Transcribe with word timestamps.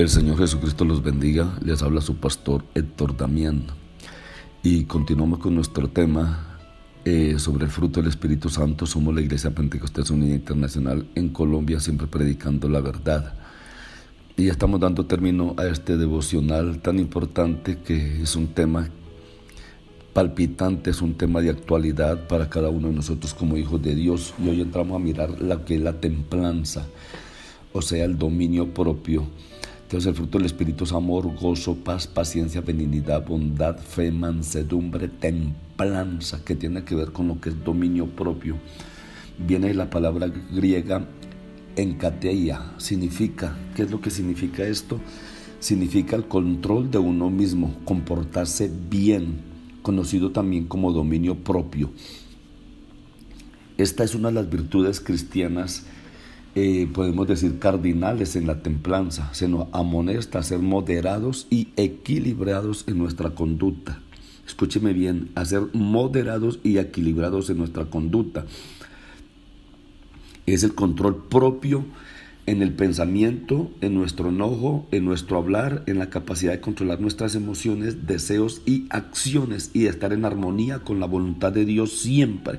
El 0.00 0.08
Señor 0.08 0.38
Jesucristo 0.38 0.86
los 0.86 1.02
bendiga. 1.02 1.58
Les 1.62 1.82
habla 1.82 2.00
su 2.00 2.16
pastor 2.16 2.64
Héctor 2.74 3.18
Damián. 3.18 3.66
Y 4.62 4.84
continuamos 4.84 5.40
con 5.40 5.54
nuestro 5.54 5.88
tema 5.90 6.58
eh, 7.04 7.34
sobre 7.38 7.66
el 7.66 7.70
fruto 7.70 8.00
del 8.00 8.08
Espíritu 8.08 8.48
Santo. 8.48 8.86
Somos 8.86 9.14
la 9.14 9.20
Iglesia 9.20 9.50
Pentecostés 9.50 10.08
Unida 10.08 10.34
Internacional 10.34 11.06
en 11.14 11.28
Colombia, 11.28 11.80
siempre 11.80 12.06
predicando 12.06 12.66
la 12.70 12.80
verdad. 12.80 13.34
Y 14.38 14.48
estamos 14.48 14.80
dando 14.80 15.04
término 15.04 15.54
a 15.58 15.66
este 15.66 15.98
devocional 15.98 16.80
tan 16.80 16.98
importante 16.98 17.76
que 17.76 18.22
es 18.22 18.36
un 18.36 18.54
tema 18.54 18.88
palpitante, 20.14 20.88
es 20.88 21.02
un 21.02 21.12
tema 21.12 21.42
de 21.42 21.50
actualidad 21.50 22.26
para 22.26 22.48
cada 22.48 22.70
uno 22.70 22.88
de 22.88 22.94
nosotros 22.94 23.34
como 23.34 23.58
hijos 23.58 23.82
de 23.82 23.94
Dios. 23.94 24.32
Y 24.42 24.48
hoy 24.48 24.62
entramos 24.62 24.96
a 24.96 25.04
mirar 25.04 25.42
la 25.42 25.62
que 25.66 25.74
es 25.74 25.82
la 25.82 26.00
templanza, 26.00 26.86
o 27.74 27.82
sea, 27.82 28.06
el 28.06 28.16
dominio 28.16 28.72
propio 28.72 29.26
entonces 29.90 30.10
el 30.10 30.14
fruto 30.14 30.38
del 30.38 30.46
Espíritu 30.46 30.84
es 30.84 30.92
amor, 30.92 31.34
gozo, 31.34 31.74
paz, 31.74 32.06
paciencia, 32.06 32.60
benignidad, 32.60 33.26
bondad, 33.26 33.76
fe, 33.76 34.12
mansedumbre, 34.12 35.08
templanza, 35.08 36.44
que 36.44 36.54
tiene 36.54 36.84
que 36.84 36.94
ver 36.94 37.10
con 37.10 37.26
lo 37.26 37.40
que 37.40 37.48
es 37.48 37.64
dominio 37.64 38.06
propio. 38.06 38.54
Viene 39.36 39.74
la 39.74 39.90
palabra 39.90 40.28
griega 40.28 41.08
encateia, 41.74 42.70
significa, 42.76 43.56
¿qué 43.74 43.82
es 43.82 43.90
lo 43.90 44.00
que 44.00 44.12
significa 44.12 44.62
esto? 44.62 45.00
Significa 45.58 46.14
el 46.14 46.28
control 46.28 46.92
de 46.92 46.98
uno 46.98 47.28
mismo, 47.28 47.74
comportarse 47.84 48.70
bien, 48.88 49.40
conocido 49.82 50.30
también 50.30 50.68
como 50.68 50.92
dominio 50.92 51.34
propio. 51.34 51.90
Esta 53.76 54.04
es 54.04 54.14
una 54.14 54.28
de 54.28 54.34
las 54.34 54.48
virtudes 54.48 55.00
cristianas 55.00 55.84
eh, 56.54 56.88
podemos 56.92 57.28
decir, 57.28 57.58
cardinales 57.58 58.34
en 58.36 58.46
la 58.46 58.62
templanza. 58.62 59.32
Se 59.32 59.48
nos 59.48 59.68
amonesta 59.72 60.40
a 60.40 60.42
ser 60.42 60.58
moderados 60.58 61.46
y 61.50 61.68
equilibrados 61.76 62.84
en 62.88 62.98
nuestra 62.98 63.30
conducta. 63.30 64.00
Escúcheme 64.46 64.92
bien, 64.92 65.30
a 65.36 65.44
ser 65.44 65.62
moderados 65.72 66.58
y 66.64 66.78
equilibrados 66.78 67.50
en 67.50 67.58
nuestra 67.58 67.84
conducta. 67.84 68.46
Es 70.46 70.64
el 70.64 70.74
control 70.74 71.28
propio 71.28 71.84
en 72.46 72.62
el 72.62 72.72
pensamiento, 72.72 73.70
en 73.80 73.94
nuestro 73.94 74.30
enojo, 74.30 74.88
en 74.90 75.04
nuestro 75.04 75.36
hablar, 75.38 75.84
en 75.86 75.98
la 75.98 76.10
capacidad 76.10 76.50
de 76.50 76.60
controlar 76.60 77.00
nuestras 77.00 77.36
emociones, 77.36 78.08
deseos 78.08 78.62
y 78.66 78.86
acciones 78.90 79.70
y 79.72 79.86
estar 79.86 80.12
en 80.12 80.24
armonía 80.24 80.80
con 80.80 80.98
la 80.98 81.06
voluntad 81.06 81.52
de 81.52 81.64
Dios 81.64 82.00
siempre. 82.00 82.58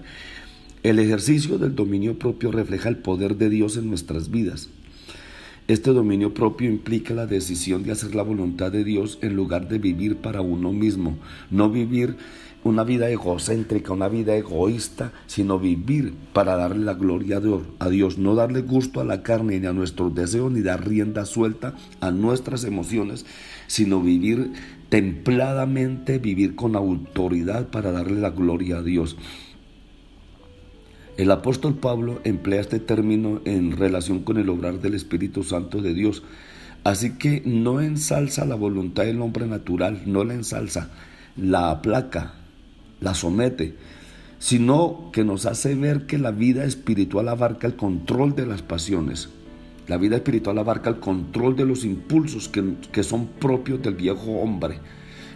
El 0.84 0.98
ejercicio 0.98 1.60
del 1.60 1.76
dominio 1.76 2.18
propio 2.18 2.52
refleja 2.52 2.90
el 2.90 2.98
poder 2.98 3.38
de 3.38 3.52
Dios 3.52 3.78
en 3.78 3.88
nuestras 3.88 4.32
vidas. 4.32 4.68
Este 5.68 5.92
dominio 5.92 6.34
propio 6.34 6.72
implica 6.72 7.14
la 7.14 7.28
decisión 7.28 7.84
de 7.84 7.92
hacer 7.92 8.16
la 8.16 8.24
voluntad 8.24 8.72
de 8.72 8.84
Dios 8.84 9.20
en 9.22 9.36
lugar 9.36 9.68
de 9.68 9.78
vivir 9.78 10.16
para 10.16 10.42
uno 10.42 10.74
mismo, 10.74 11.20
no 11.52 11.70
vivir 11.70 12.16
una 12.64 12.84
vida 12.84 13.12
egocéntrica, 13.12 13.94
una 13.94 14.08
vida 14.08 14.36
egoísta, 14.36 15.14
sino 15.28 15.60
vivir 15.60 16.16
para 16.34 16.56
darle 16.56 16.84
la 16.84 16.96
gloria 16.96 17.40
a 17.78 17.90
Dios, 17.90 18.18
no 18.18 18.34
darle 18.34 18.62
gusto 18.62 19.02
a 19.02 19.06
la 19.06 19.22
carne 19.22 19.60
ni 19.60 19.68
a 19.68 19.74
nuestros 19.74 20.16
deseos, 20.16 20.52
ni 20.52 20.62
dar 20.62 20.88
rienda 20.88 21.26
suelta 21.26 21.76
a 22.00 22.10
nuestras 22.10 22.64
emociones, 22.64 23.28
sino 23.68 24.02
vivir 24.02 24.52
templadamente, 24.90 26.18
vivir 26.18 26.56
con 26.56 26.76
autoridad 26.76 27.68
para 27.68 27.92
darle 27.92 28.20
la 28.20 28.32
gloria 28.32 28.78
a 28.78 28.82
Dios. 28.82 29.16
El 31.22 31.30
apóstol 31.30 31.76
Pablo 31.76 32.20
emplea 32.24 32.62
este 32.62 32.80
término 32.80 33.42
en 33.46 33.78
relación 33.78 34.22
con 34.24 34.40
el 34.40 34.50
obrar 34.50 34.80
del 34.80 34.96
Espíritu 34.96 35.44
Santo 35.44 35.80
de 35.80 35.94
Dios. 35.94 36.24
Así 36.84 37.12
que 37.20 37.44
no 37.46 37.80
ensalza 37.80 38.44
la 38.44 38.56
voluntad 38.56 39.04
del 39.04 39.22
hombre 39.22 39.46
natural, 39.46 40.02
no 40.08 40.24
la 40.24 40.34
ensalza, 40.34 40.90
la 41.38 41.70
aplaca, 41.70 42.34
la 43.02 43.14
somete, 43.14 43.76
sino 44.40 45.12
que 45.14 45.24
nos 45.24 45.46
hace 45.46 45.76
ver 45.76 46.08
que 46.08 46.18
la 46.18 46.32
vida 46.32 46.66
espiritual 46.66 47.30
abarca 47.30 47.68
el 47.68 47.76
control 47.76 48.34
de 48.34 48.48
las 48.48 48.64
pasiones. 48.64 49.30
La 49.88 49.98
vida 49.98 50.16
espiritual 50.16 50.58
abarca 50.58 50.90
el 50.90 51.00
control 51.00 51.56
de 51.56 51.68
los 51.68 51.86
impulsos 51.86 52.50
que, 52.50 52.64
que 52.92 53.04
son 53.04 53.28
propios 53.28 53.80
del 53.84 53.94
viejo 53.94 54.40
hombre. 54.40 54.80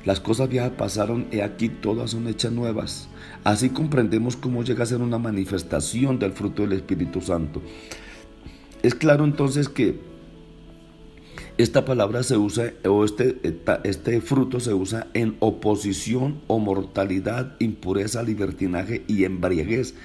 Las 0.05 0.19
cosas 0.19 0.49
viejas 0.49 0.71
pasaron 0.77 1.27
y 1.31 1.39
aquí 1.39 1.67
todas 1.67 2.11
son 2.11 2.27
hechas 2.27 2.51
nuevas. 2.51 3.09
Así 3.43 3.69
comprendemos 3.69 4.35
cómo 4.35 4.63
llega 4.63 4.83
a 4.83 4.87
ser 4.87 5.01
una 5.01 5.17
manifestación 5.17 6.19
del 6.19 6.31
fruto 6.31 6.61
del 6.61 6.73
Espíritu 6.73 7.21
Santo. 7.21 7.61
Es 8.83 8.93
claro 8.93 9.25
entonces 9.25 9.67
que 9.67 9.99
esta 11.57 11.85
palabra 11.85 12.21
se 12.21 12.37
usa, 12.37 12.73
o 12.87 13.03
este, 13.03 13.39
este 13.83 14.21
fruto 14.21 14.59
se 14.59 14.73
usa 14.73 15.07
en 15.13 15.37
oposición 15.39 16.41
o 16.47 16.59
mortalidad, 16.59 17.55
impureza, 17.59 18.21
libertinaje 18.21 19.03
y 19.07 19.23
embriaguez 19.23 19.95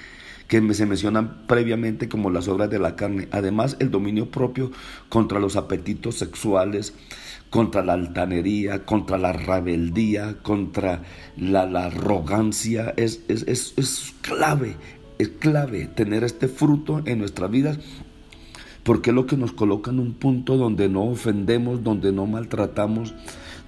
que 0.50 0.74
se 0.74 0.84
mencionan 0.84 1.46
previamente 1.46 2.08
como 2.08 2.28
las 2.28 2.48
obras 2.48 2.68
de 2.70 2.80
la 2.80 2.96
carne. 2.96 3.28
Además, 3.30 3.76
el 3.78 3.92
dominio 3.92 4.32
propio 4.32 4.72
contra 5.08 5.38
los 5.38 5.54
apetitos 5.54 6.16
sexuales, 6.16 6.92
contra 7.50 7.84
la 7.84 7.92
altanería, 7.92 8.84
contra 8.84 9.16
la 9.16 9.32
rebeldía, 9.32 10.38
contra 10.42 11.02
la, 11.36 11.62
arrogancia. 11.84 12.92
Es, 12.96 13.20
es, 13.28 13.44
es, 13.46 14.12
clave, 14.22 14.74
es 15.20 15.28
clave 15.28 15.86
tener 15.86 16.24
este 16.24 16.48
fruto 16.48 17.00
en 17.04 17.20
nuestras 17.20 17.48
vidas 17.48 17.78
porque 18.82 19.10
es 19.10 19.14
lo 19.14 19.26
que 19.26 19.36
nos 19.36 19.52
coloca 19.52 19.92
en 19.92 20.00
un 20.00 20.14
punto 20.14 20.56
donde 20.56 20.88
no 20.88 21.04
ofendemos, 21.04 21.84
donde 21.84 22.10
no 22.10 22.26
maltratamos, 22.26 23.14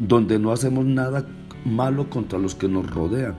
donde 0.00 0.40
no 0.40 0.50
hacemos 0.50 0.84
nada 0.84 1.28
malo 1.64 2.10
contra 2.10 2.40
los 2.40 2.56
que 2.56 2.66
nos 2.66 2.90
rodean, 2.90 3.36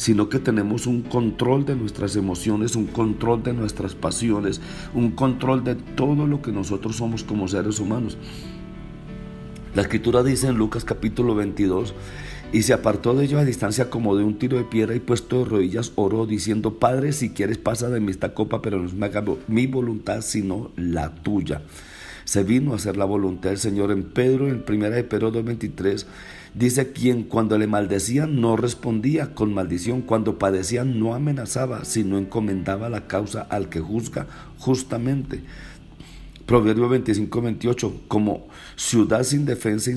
sino 0.00 0.30
que 0.30 0.38
tenemos 0.38 0.86
un 0.86 1.02
control 1.02 1.66
de 1.66 1.76
nuestras 1.76 2.16
emociones, 2.16 2.74
un 2.74 2.86
control 2.86 3.42
de 3.42 3.52
nuestras 3.52 3.94
pasiones, 3.94 4.62
un 4.94 5.10
control 5.10 5.62
de 5.62 5.74
todo 5.74 6.26
lo 6.26 6.40
que 6.40 6.52
nosotros 6.52 6.96
somos 6.96 7.22
como 7.22 7.48
seres 7.48 7.80
humanos. 7.80 8.16
La 9.74 9.82
escritura 9.82 10.22
dice 10.22 10.46
en 10.46 10.56
Lucas 10.56 10.86
capítulo 10.86 11.34
22, 11.34 11.92
y 12.50 12.62
se 12.62 12.72
apartó 12.72 13.12
de 13.12 13.26
ellos 13.26 13.42
a 13.42 13.44
distancia 13.44 13.90
como 13.90 14.16
de 14.16 14.24
un 14.24 14.38
tiro 14.38 14.56
de 14.56 14.64
piedra 14.64 14.94
y 14.94 15.00
puesto 15.00 15.40
de 15.40 15.44
rodillas 15.44 15.92
oró 15.96 16.24
diciendo, 16.24 16.78
Padre, 16.78 17.12
si 17.12 17.34
quieres 17.34 17.58
pasa 17.58 17.90
de 17.90 18.00
mí 18.00 18.10
esta 18.10 18.32
copa, 18.32 18.62
pero 18.62 18.78
no 18.78 18.86
es 18.86 18.94
mi 19.48 19.66
voluntad 19.66 20.22
sino 20.22 20.70
la 20.76 21.14
tuya. 21.14 21.60
Se 22.24 22.42
vino 22.42 22.72
a 22.72 22.76
hacer 22.76 22.96
la 22.96 23.04
voluntad 23.04 23.50
del 23.50 23.58
Señor 23.58 23.92
en 23.92 24.04
Pedro, 24.04 24.48
en 24.48 24.62
primera 24.62 24.96
de 24.96 25.04
Pedro 25.04 25.30
2.23, 25.30 26.06
dice 26.54 26.92
quien 26.92 27.24
cuando 27.24 27.58
le 27.58 27.66
maldecían 27.66 28.40
no 28.40 28.56
respondía 28.56 29.34
con 29.34 29.54
maldición, 29.54 30.02
cuando 30.02 30.38
padecían 30.38 30.98
no 30.98 31.14
amenazaba, 31.14 31.84
sino 31.84 32.18
encomendaba 32.18 32.88
la 32.88 33.06
causa 33.06 33.42
al 33.42 33.68
que 33.68 33.80
juzga 33.80 34.26
justamente. 34.58 35.42
Proverbio 36.46 36.88
25, 36.88 37.42
28, 37.42 38.02
como 38.08 38.48
ciudad 38.74 39.22
sin 39.22 39.44
defensa 39.44 39.90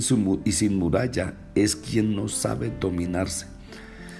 y 0.46 0.52
sin 0.52 0.78
muralla 0.78 1.34
es 1.56 1.76
quien 1.76 2.16
no 2.16 2.28
sabe 2.28 2.72
dominarse. 2.80 3.48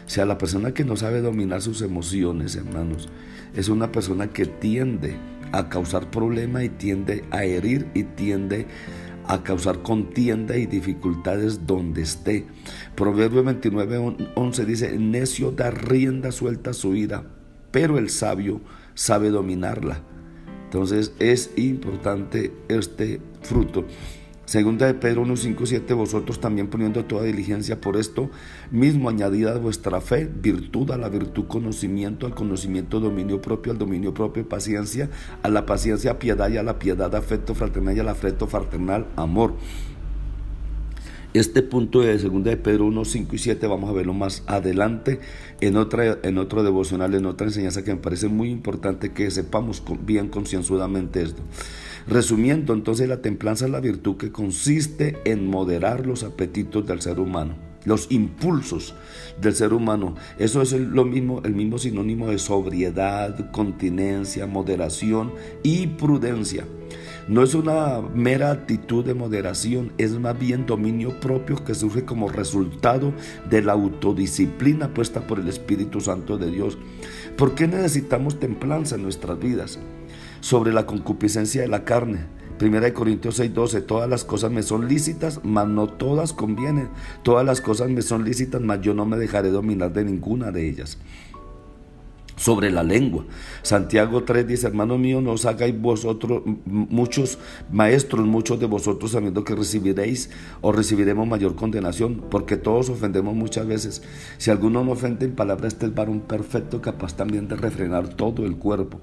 O 0.06 0.10
sea, 0.10 0.26
la 0.26 0.38
persona 0.38 0.74
que 0.74 0.84
no 0.84 0.98
sabe 0.98 1.22
dominar 1.22 1.62
sus 1.62 1.82
emociones, 1.82 2.56
hermanos, 2.56 3.08
es 3.56 3.70
una 3.70 3.92
persona 3.92 4.28
que 4.28 4.46
tiende 4.46 5.16
a 5.52 5.70
causar 5.70 6.10
problema 6.10 6.64
y 6.64 6.70
tiende 6.70 7.24
a 7.30 7.44
herir 7.44 7.88
y 7.94 8.04
tiende 8.04 8.66
a 8.66 9.03
causar 9.44 9.82
contienda 9.82 10.58
y 10.58 10.66
dificultades 10.66 11.66
donde 11.66 12.02
esté. 12.02 12.46
Proverbio 12.96 13.44
29, 13.44 14.32
11 14.36 14.66
dice, 14.66 14.98
necio 14.98 15.52
da 15.52 15.72
rienda 15.72 16.32
suelta 16.32 16.72
a 16.72 16.74
su 16.74 16.96
ira, 16.96 17.24
pero 17.72 17.98
el 17.98 18.10
sabio 18.10 18.62
sabe 18.94 19.30
dominarla. 19.30 20.02
Entonces 20.66 21.14
es 21.20 21.52
importante 21.56 22.52
este 22.68 23.22
fruto 23.42 23.86
Segunda 24.46 24.88
de 24.88 24.94
Pedro 24.94 25.22
1, 25.22 25.38
5, 25.38 25.66
7, 25.66 25.94
vosotros 25.94 26.42
también 26.42 26.68
poniendo 26.68 27.06
toda 27.06 27.24
diligencia 27.24 27.80
por 27.80 27.96
esto 27.96 28.30
mismo, 28.72 29.08
añadida 29.08 29.54
a 29.54 29.58
vuestra 29.58 30.02
fe, 30.02 30.30
virtud 30.32 30.92
a 30.92 30.98
la 30.98 31.08
virtud, 31.08 31.46
conocimiento 31.48 32.26
al 32.26 32.36
conocimiento, 32.36 33.00
dominio 33.00 33.42
propio 33.42 33.72
al 33.72 33.78
dominio 33.78 34.14
propio, 34.14 34.48
paciencia 34.48 35.10
a 35.44 35.50
la 35.50 35.66
paciencia, 35.66 36.20
piedad 36.20 36.50
y 36.50 36.58
a 36.58 36.64
la 36.64 36.78
piedad, 36.78 37.16
afecto 37.16 37.56
fraternal 37.56 37.96
y 37.96 38.02
al 38.02 38.10
afecto 38.10 38.46
fraternal, 38.48 39.08
amor. 39.16 39.54
Este 41.34 41.64
punto 41.64 42.02
de 42.02 42.20
segunda 42.20 42.52
de 42.52 42.58
Pedro 42.58 42.86
1, 42.86 43.06
5 43.06 43.36
y 43.36 43.40
7 43.40 43.66
vamos 43.66 43.90
a 43.90 43.94
verlo 43.94 44.14
más 44.14 44.44
adelante 44.46 45.20
en, 45.62 45.78
otra, 45.78 46.20
en 46.22 46.38
otro 46.38 46.62
devocional, 46.62 47.16
en 47.16 47.26
otra 47.26 47.48
enseñanza 47.48 47.84
que 47.84 47.92
me 47.92 48.00
parece 48.00 48.28
muy 48.28 48.52
importante 48.52 49.14
que 49.14 49.32
sepamos 49.32 49.82
bien 50.06 50.30
concienzudamente 50.30 51.24
esto. 51.24 51.42
Resumiendo, 52.08 52.76
entonces 52.76 53.10
la 53.10 53.24
templanza 53.24 53.66
es 53.66 53.72
la 53.72 53.80
virtud 53.80 54.18
que 54.18 54.32
consiste 54.32 55.18
en 55.26 55.48
moderar 55.48 56.06
los 56.06 56.24
apetitos 56.24 56.86
del 56.86 57.02
ser 57.02 57.20
humano, 57.20 57.56
los 57.84 58.12
impulsos 58.12 58.94
del 59.42 59.56
ser 59.56 59.74
humano. 59.74 60.14
Eso 60.38 60.62
es 60.62 60.74
lo 60.74 61.04
mismo, 61.04 61.42
el 61.46 61.56
mismo 61.56 61.80
sinónimo 61.80 62.28
de 62.28 62.38
sobriedad, 62.38 63.50
continencia, 63.50 64.46
moderación 64.46 65.34
y 65.64 65.88
prudencia. 65.88 66.66
No 67.30 67.42
es 67.42 67.56
una 67.56 68.02
mera 68.14 68.52
actitud 68.52 69.06
de 69.06 69.14
moderación, 69.14 69.94
es 69.98 70.20
más 70.20 70.38
bien 70.38 70.66
dominio 70.66 71.22
propio 71.22 71.64
que 71.64 71.74
surge 71.74 72.04
como 72.04 72.28
resultado 72.28 73.14
de 73.50 73.62
la 73.62 73.72
autodisciplina 73.72 74.94
puesta 74.94 75.22
por 75.22 75.40
el 75.40 75.48
Espíritu 75.48 76.02
Santo 76.02 76.38
de 76.38 76.52
Dios. 76.52 76.78
¿Por 77.38 77.56
qué 77.56 77.66
necesitamos 77.66 78.42
templanza 78.42 78.96
en 78.96 79.04
nuestras 79.04 79.40
vidas? 79.40 79.80
Sobre 80.42 80.74
la 80.74 80.86
concupiscencia 80.86 81.62
de 81.62 81.70
la 81.70 81.86
carne. 81.86 82.26
Primera 82.58 82.88
de 82.88 82.94
Corintios 82.94 83.40
6:12, 83.40 83.86
todas 83.86 84.10
las 84.10 84.26
cosas 84.26 84.52
me 84.52 84.62
son 84.62 84.90
lícitas, 84.90 85.40
mas 85.44 85.68
no 85.68 85.88
todas 85.88 86.34
convienen. 86.34 86.90
Todas 87.24 87.46
las 87.46 87.62
cosas 87.62 87.90
me 87.90 88.02
son 88.02 88.26
lícitas, 88.26 88.60
mas 88.60 88.82
yo 88.82 88.94
no 88.94 89.06
me 89.06 89.18
dejaré 89.18 89.50
dominar 89.50 89.94
de 89.94 90.04
ninguna 90.04 90.52
de 90.52 90.68
ellas 90.68 90.98
sobre 92.36 92.72
la 92.72 92.84
lengua. 92.84 93.26
Santiago 93.62 94.24
3 94.24 94.48
dice, 94.48 94.68
hermano 94.68 94.98
mío, 94.98 95.22
no 95.22 95.32
os 95.32 95.46
hagáis 95.46 95.80
vosotros 95.80 96.44
muchos 96.66 97.38
maestros, 97.72 98.26
muchos 98.26 98.60
de 98.60 98.66
vosotros 98.66 99.12
sabiendo 99.12 99.44
que 99.44 99.56
recibiréis 99.56 100.30
o 100.62 100.72
recibiremos 100.72 101.28
mayor 101.28 101.56
condenación, 101.56 102.24
porque 102.30 102.58
todos 102.58 102.90
ofendemos 102.90 103.36
muchas 103.36 103.68
veces. 103.68 104.04
Si 104.38 104.52
alguno 104.52 104.84
no 104.84 104.92
ofende 104.92 105.26
en 105.26 105.36
palabra, 105.36 105.68
este 105.68 105.86
es 105.86 105.96
varón 105.96 106.22
perfecto, 106.22 106.82
capaz 106.82 107.16
también 107.16 107.48
de 107.48 107.56
refrenar 107.56 108.10
todo 108.10 108.46
el 108.46 108.58
cuerpo. 108.58 109.00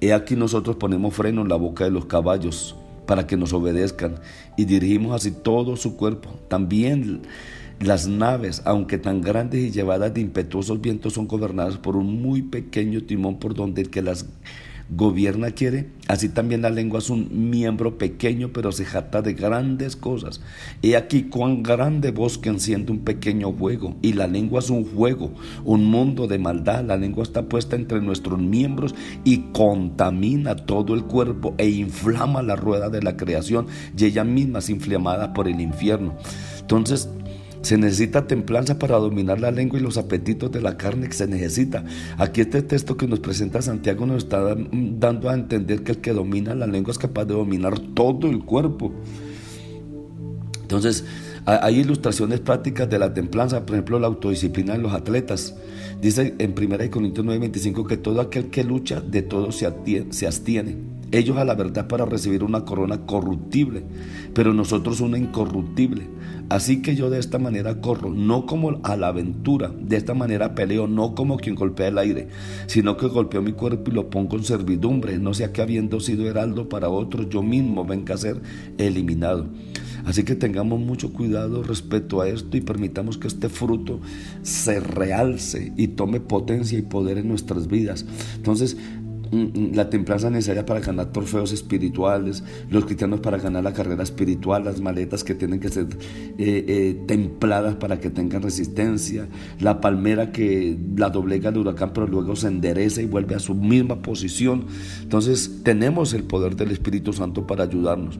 He 0.00 0.12
aquí 0.12 0.36
nosotros 0.36 0.76
ponemos 0.76 1.14
freno 1.14 1.42
en 1.42 1.48
la 1.48 1.56
boca 1.56 1.84
de 1.84 1.90
los 1.90 2.06
caballos 2.06 2.76
para 3.06 3.26
que 3.26 3.36
nos 3.36 3.52
obedezcan 3.52 4.16
y 4.56 4.66
dirigimos 4.66 5.14
así 5.14 5.30
todo 5.30 5.76
su 5.76 5.96
cuerpo. 5.96 6.30
También 6.48 7.22
las 7.80 8.08
naves, 8.08 8.62
aunque 8.64 8.98
tan 8.98 9.20
grandes 9.20 9.60
y 9.60 9.70
llevadas 9.70 10.12
de 10.12 10.20
impetuosos 10.20 10.80
vientos, 10.80 11.12
son 11.12 11.28
gobernadas 11.28 11.78
por 11.78 11.96
un 11.96 12.20
muy 12.20 12.42
pequeño 12.42 13.04
timón 13.04 13.38
por 13.38 13.54
donde 13.54 13.82
el 13.82 13.90
que 13.90 14.02
las 14.02 14.26
gobierna 14.90 15.50
quiere. 15.50 15.90
Así 16.08 16.30
también 16.30 16.62
la 16.62 16.70
lengua 16.70 17.00
es 17.00 17.10
un 17.10 17.50
miembro 17.50 17.98
pequeño, 17.98 18.50
pero 18.52 18.72
se 18.72 18.84
jata 18.84 19.20
de 19.20 19.34
grandes 19.34 19.96
cosas. 19.96 20.40
He 20.82 20.96
aquí 20.96 21.24
cuán 21.24 21.62
grande 21.62 22.10
bosque 22.10 22.48
enciende 22.48 22.92
un 22.92 23.00
pequeño 23.00 23.52
fuego. 23.52 23.96
Y 24.00 24.14
la 24.14 24.26
lengua 24.26 24.60
es 24.60 24.70
un 24.70 24.84
juego, 24.84 25.32
un 25.64 25.84
mundo 25.84 26.26
de 26.26 26.38
maldad. 26.38 26.84
La 26.84 26.96
lengua 26.96 27.22
está 27.22 27.48
puesta 27.48 27.76
entre 27.76 28.00
nuestros 28.00 28.38
miembros 28.38 28.94
y 29.24 29.50
contamina 29.52 30.56
todo 30.56 30.94
el 30.94 31.04
cuerpo 31.04 31.54
e 31.58 31.68
inflama 31.68 32.42
la 32.42 32.56
rueda 32.56 32.88
de 32.88 33.02
la 33.02 33.16
creación. 33.16 33.66
Y 33.96 34.06
ella 34.06 34.24
misma 34.24 34.60
es 34.60 34.70
inflamada 34.70 35.34
por 35.34 35.48
el 35.48 35.60
infierno. 35.60 36.16
Entonces, 36.60 37.10
se 37.62 37.76
necesita 37.78 38.26
templanza 38.26 38.78
para 38.78 38.96
dominar 38.96 39.40
la 39.40 39.50
lengua 39.50 39.78
y 39.78 39.82
los 39.82 39.98
apetitos 39.98 40.50
de 40.52 40.60
la 40.60 40.76
carne 40.76 41.08
que 41.08 41.14
se 41.14 41.26
necesita. 41.26 41.84
Aquí 42.16 42.40
este 42.40 42.62
texto 42.62 42.96
que 42.96 43.06
nos 43.06 43.20
presenta 43.20 43.62
Santiago 43.62 44.06
nos 44.06 44.24
está 44.24 44.56
dando 44.72 45.28
a 45.28 45.34
entender 45.34 45.82
que 45.82 45.92
el 45.92 45.98
que 45.98 46.12
domina 46.12 46.54
la 46.54 46.66
lengua 46.66 46.92
es 46.92 46.98
capaz 46.98 47.24
de 47.24 47.34
dominar 47.34 47.78
todo 47.78 48.28
el 48.28 48.44
cuerpo. 48.44 48.92
Entonces, 50.62 51.04
hay 51.46 51.78
ilustraciones 51.78 52.40
prácticas 52.40 52.90
de 52.90 52.98
la 52.98 53.14
templanza, 53.14 53.64
por 53.64 53.74
ejemplo, 53.76 53.98
la 53.98 54.06
autodisciplina 54.06 54.74
en 54.74 54.82
los 54.82 54.92
atletas. 54.92 55.54
Dice 56.00 56.34
en 56.38 56.52
1 56.52 56.90
Corintios 56.90 57.24
9:25 57.26 57.86
que 57.86 57.96
todo 57.96 58.20
aquel 58.20 58.50
que 58.50 58.64
lucha 58.64 59.00
de 59.00 59.22
todo 59.22 59.50
se 59.50 59.66
abstiene. 60.26 60.97
Ellos 61.10 61.36
a 61.38 61.44
la 61.44 61.54
verdad 61.54 61.88
para 61.88 62.04
recibir 62.04 62.44
una 62.44 62.64
corona 62.64 63.06
corruptible, 63.06 63.82
pero 64.34 64.52
nosotros 64.52 65.00
una 65.00 65.18
incorruptible. 65.18 66.06
Así 66.50 66.80
que 66.80 66.96
yo 66.96 67.10
de 67.10 67.18
esta 67.18 67.38
manera 67.38 67.80
corro, 67.80 68.10
no 68.10 68.46
como 68.46 68.80
a 68.82 68.96
la 68.96 69.08
aventura, 69.08 69.70
de 69.78 69.96
esta 69.96 70.14
manera 70.14 70.54
peleo, 70.54 70.86
no 70.86 71.14
como 71.14 71.36
quien 71.36 71.54
golpea 71.54 71.88
el 71.88 71.98
aire, 71.98 72.28
sino 72.66 72.96
que 72.96 73.06
golpeo 73.06 73.42
mi 73.42 73.52
cuerpo 73.52 73.90
y 73.90 73.94
lo 73.94 74.08
pongo 74.08 74.36
en 74.36 74.44
servidumbre, 74.44 75.18
no 75.18 75.34
sea 75.34 75.52
que 75.52 75.62
habiendo 75.62 76.00
sido 76.00 76.28
heraldo 76.28 76.68
para 76.68 76.88
otros, 76.88 77.28
yo 77.28 77.42
mismo 77.42 77.84
venga 77.84 78.14
a 78.14 78.18
ser 78.18 78.40
eliminado. 78.78 79.46
Así 80.08 80.24
que 80.24 80.34
tengamos 80.34 80.80
mucho 80.80 81.12
cuidado 81.12 81.62
respecto 81.62 82.22
a 82.22 82.28
esto 82.28 82.56
y 82.56 82.62
permitamos 82.62 83.18
que 83.18 83.28
este 83.28 83.50
fruto 83.50 84.00
se 84.40 84.80
realce 84.80 85.74
y 85.76 85.88
tome 85.88 86.18
potencia 86.18 86.78
y 86.78 86.82
poder 86.82 87.18
en 87.18 87.28
nuestras 87.28 87.66
vidas. 87.66 88.06
Entonces, 88.36 88.78
la 89.30 89.90
templanza 89.90 90.30
necesaria 90.30 90.64
para 90.64 90.80
ganar 90.80 91.12
trofeos 91.12 91.52
espirituales, 91.52 92.42
los 92.70 92.84
cristianos 92.84 93.20
para 93.20 93.38
ganar 93.38 93.64
la 93.64 93.72
carrera 93.72 94.02
espiritual, 94.02 94.64
las 94.64 94.80
maletas 94.80 95.24
que 95.24 95.34
tienen 95.34 95.60
que 95.60 95.68
ser 95.68 95.86
eh, 96.38 96.64
eh, 96.68 97.02
templadas 97.06 97.76
para 97.76 98.00
que 98.00 98.10
tengan 98.10 98.42
resistencia, 98.42 99.28
la 99.60 99.80
palmera 99.80 100.32
que 100.32 100.78
la 100.96 101.10
doblega 101.10 101.50
el 101.50 101.58
huracán 101.58 101.92
pero 101.92 102.06
luego 102.06 102.36
se 102.36 102.48
endereza 102.48 103.02
y 103.02 103.06
vuelve 103.06 103.34
a 103.34 103.38
su 103.38 103.54
misma 103.54 104.02
posición. 104.02 104.66
Entonces 105.02 105.60
tenemos 105.62 106.14
el 106.14 106.24
poder 106.24 106.56
del 106.56 106.70
Espíritu 106.70 107.12
Santo 107.12 107.46
para 107.46 107.64
ayudarnos. 107.64 108.18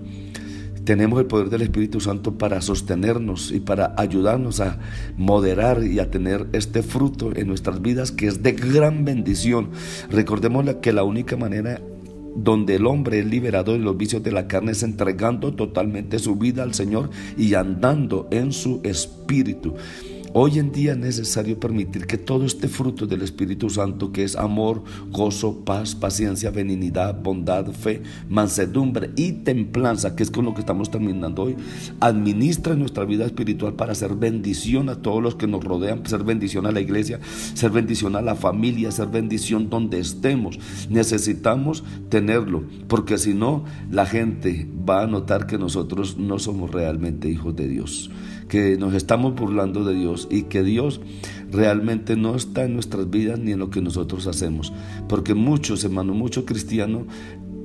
Tenemos 0.89 1.21
el 1.21 1.27
poder 1.27 1.51
del 1.51 1.61
Espíritu 1.61 2.01
Santo 2.01 2.39
para 2.39 2.63
sostenernos 2.63 3.53
y 3.53 3.61
para 3.61 3.93
ayudarnos 3.99 4.61
a 4.61 4.79
moderar 5.19 5.85
y 5.85 5.99
a 5.99 6.11
tener 6.11 6.47
este 6.55 6.83
fruto 6.83 7.31
en 7.37 7.47
nuestras 7.47 7.83
vidas 7.83 8.11
que 8.11 8.27
es 8.27 8.43
de 8.43 8.53
gran 8.53 9.05
bendición. 9.05 9.69
Recordemos 10.11 10.65
que 10.81 10.95
la 10.95 11.05
única 11.05 11.37
manera 11.37 11.83
donde 12.35 12.77
el 12.77 12.87
hombre 12.87 13.19
es 13.19 13.27
liberado 13.27 13.75
de 13.75 13.81
los 13.81 13.99
vicios 13.99 14.23
de 14.23 14.33
la 14.33 14.49
carne 14.49 14.73
es 14.73 14.83
entregando 14.83 15.53
totalmente 15.53 16.19
su 16.19 16.37
vida 16.37 16.63
al 16.63 16.73
Señor 16.73 17.11
y 17.37 17.53
andando 17.53 18.27
en 18.31 18.51
su 18.51 18.81
espíritu. 18.83 19.75
Hoy 20.35 20.59
en 20.59 20.73
día 20.73 20.93
es 20.93 20.99
necesario 20.99 21.59
permitir 21.59 22.07
que 22.07 22.19
todo 22.19 22.45
este 22.45 22.69
fruto 22.69 23.07
del 23.07 23.23
Espíritu 23.23 23.71
Santo, 23.71 24.13
que 24.13 24.25
es 24.25 24.37
amor, 24.37 24.83
gozo, 25.11 25.65
paz, 25.65 25.95
paciencia, 25.95 26.51
benignidad, 26.51 27.19
bondad, 27.23 27.73
fe, 27.73 28.03
mansedumbre 28.29 29.11
y 29.17 29.33
templanza, 29.33 30.15
que 30.15 30.23
es 30.23 30.31
con 30.31 30.45
lo 30.45 30.53
que 30.53 30.61
estamos 30.61 30.91
terminando 30.91 31.45
hoy, 31.45 31.57
administre 32.01 32.77
nuestra 32.77 33.07
vida 33.07 33.25
espiritual 33.25 33.73
para 33.73 33.95
ser 33.95 34.17
bendición 34.17 34.91
a 34.91 34.97
todos 34.97 35.23
los 35.23 35.35
que 35.35 35.47
nos 35.47 35.65
rodean, 35.65 36.05
ser 36.05 36.25
bendición 36.25 36.67
a 36.67 36.73
la 36.73 36.81
iglesia, 36.81 37.21
ser 37.55 37.71
bendición 37.71 38.15
a 38.15 38.21
la 38.21 38.35
familia, 38.35 38.91
ser 38.91 39.09
bendición 39.09 39.71
donde 39.71 39.99
estemos. 39.99 40.59
Necesitamos 40.91 41.85
tenerlo, 42.11 42.65
porque 42.87 43.17
si 43.17 43.33
no, 43.33 43.65
la 43.91 44.05
gente 44.05 44.69
va 44.89 45.05
a 45.05 45.07
notar 45.07 45.47
que 45.47 45.57
nosotros 45.57 46.19
no 46.19 46.39
somos 46.39 46.71
realmente 46.71 47.31
hijos 47.31 47.57
de 47.57 47.67
Dios 47.67 48.11
que 48.49 48.77
nos 48.77 48.95
estamos 48.95 49.35
burlando 49.35 49.85
de 49.85 49.95
Dios 49.95 50.27
y 50.31 50.45
que 50.45 50.63
Dios 50.63 51.01
realmente 51.51 52.17
no 52.17 52.35
está 52.35 52.65
en 52.65 52.75
nuestras 52.75 53.09
vidas 53.11 53.39
ni 53.39 53.53
en 53.53 53.59
lo 53.59 53.71
que 53.71 53.81
nosotros 53.81 54.27
hacemos. 54.27 54.73
Porque 55.09 55.35
muchos, 55.35 55.85
hermanos, 55.85 56.17
muchos 56.17 56.45
cristianos 56.45 57.05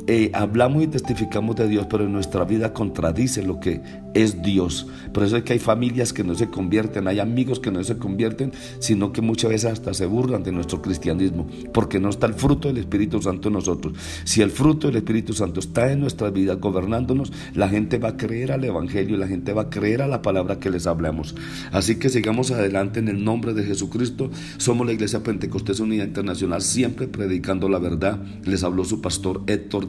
eh, 0.06 0.32
hablamos 0.34 0.84
y 0.84 0.88
testificamos 0.88 1.56
de 1.56 1.68
Dios, 1.70 1.88
pero 1.90 2.04
en 2.04 2.12
nuestra 2.12 2.44
vida 2.44 2.74
contradice 2.74 3.42
lo 3.42 3.60
que 3.60 3.82
es 4.14 4.42
Dios. 4.42 4.88
Por 5.14 5.24
eso 5.24 5.38
es 5.38 5.44
que 5.44 5.54
hay 5.54 5.60
familias 5.60 6.12
que 6.12 6.24
no 6.24 6.36
se 6.36 6.50
convierten, 6.50 7.08
hay 7.08 7.20
amigos 7.20 7.60
que 7.60 7.72
no 7.72 7.84
se 7.84 7.98
convierten, 7.98 8.52
sino 8.80 9.14
que 9.14 9.22
muchas 9.22 9.52
veces 9.52 9.72
hasta 9.72 9.94
se 9.94 10.06
burlan 10.08 10.44
de 10.44 10.52
nuestro 10.52 10.82
cristianismo, 10.82 11.48
porque 11.74 12.00
no 12.00 12.10
está 12.10 12.26
el 12.26 12.34
fruto 12.34 12.68
del 12.68 12.78
Espíritu 12.78 13.22
Santo 13.22 13.50
en 13.50 13.54
nosotros. 13.54 13.94
Si 14.24 14.42
el 14.42 14.50
fruto 14.50 14.88
del 14.88 14.98
Espíritu 14.98 15.34
Santo 15.34 15.60
está 15.60 15.92
en 15.92 16.00
nuestra 16.00 16.32
vida 16.32 16.56
gobernándonos, 16.56 17.32
la 17.54 17.70
gente 17.70 18.00
va 18.00 18.10
a 18.10 18.18
creer 18.18 18.52
al 18.52 18.64
Evangelio, 18.64 19.18
la 19.18 19.28
gente 19.28 19.54
va 19.54 19.64
a 19.64 19.70
creer 19.70 20.02
a 20.02 20.08
la 20.08 20.22
palabra 20.22 20.60
que 20.60 20.70
les 20.70 20.88
hablamos. 20.88 21.36
Así 21.72 21.96
que 21.96 22.10
sigamos 22.10 22.52
adelante 22.52 23.00
en 23.00 23.08
el 23.08 23.24
nombre 23.24 23.54
de 23.54 23.64
Jesucristo. 23.64 24.32
Somos 24.58 24.88
la 24.88 24.94
Iglesia 24.94 25.22
Pentecostés 25.22 25.80
Unida 25.80 26.04
Internacional, 26.04 26.62
siempre 26.62 27.08
predicando 27.08 27.70
la 27.70 27.80
verdad. 27.80 28.20
Les 28.46 28.64
habló 28.64 28.84
su 28.86 29.02
pastor 29.02 29.44
Héctor 29.48 29.84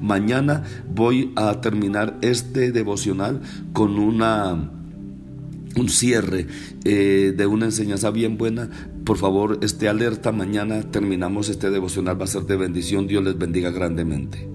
Mañana 0.00 0.64
voy 0.94 1.32
a 1.36 1.60
terminar 1.60 2.18
este 2.20 2.72
devocional 2.72 3.40
con 3.72 3.98
una 3.98 4.70
un 5.74 5.88
cierre 5.88 6.46
eh, 6.84 7.32
de 7.36 7.46
una 7.46 7.66
enseñanza 7.66 8.10
bien 8.10 8.36
buena. 8.36 8.68
Por 9.04 9.16
favor, 9.16 9.58
esté 9.62 9.88
alerta. 9.88 10.32
Mañana 10.32 10.82
terminamos 10.90 11.48
este 11.48 11.70
devocional. 11.70 12.20
Va 12.20 12.24
a 12.24 12.28
ser 12.28 12.42
de 12.42 12.56
bendición. 12.56 13.06
Dios 13.06 13.24
les 13.24 13.38
bendiga 13.38 13.70
grandemente. 13.70 14.51